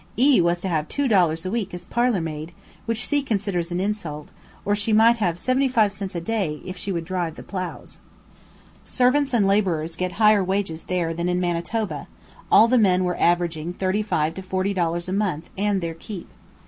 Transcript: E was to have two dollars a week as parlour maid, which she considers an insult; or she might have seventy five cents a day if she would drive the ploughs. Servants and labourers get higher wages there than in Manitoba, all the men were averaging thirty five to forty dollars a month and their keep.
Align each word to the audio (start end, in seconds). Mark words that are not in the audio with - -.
E 0.17 0.41
was 0.41 0.59
to 0.61 0.67
have 0.67 0.87
two 0.89 1.07
dollars 1.07 1.45
a 1.45 1.51
week 1.51 1.75
as 1.75 1.85
parlour 1.85 2.21
maid, 2.21 2.53
which 2.87 2.97
she 2.97 3.21
considers 3.21 3.69
an 3.71 3.79
insult; 3.79 4.29
or 4.65 4.73
she 4.73 4.91
might 4.91 5.17
have 5.17 5.37
seventy 5.37 5.67
five 5.67 5.93
cents 5.93 6.15
a 6.15 6.19
day 6.19 6.59
if 6.65 6.75
she 6.75 6.91
would 6.91 7.05
drive 7.05 7.35
the 7.35 7.43
ploughs. 7.43 7.99
Servants 8.83 9.31
and 9.31 9.45
labourers 9.45 9.95
get 9.95 10.13
higher 10.13 10.43
wages 10.43 10.85
there 10.85 11.13
than 11.13 11.29
in 11.29 11.39
Manitoba, 11.39 12.07
all 12.51 12.67
the 12.67 12.79
men 12.79 13.03
were 13.03 13.19
averaging 13.19 13.73
thirty 13.73 14.01
five 14.01 14.33
to 14.33 14.41
forty 14.41 14.73
dollars 14.73 15.07
a 15.07 15.13
month 15.13 15.51
and 15.55 15.81
their 15.81 15.93
keep. 15.93 16.27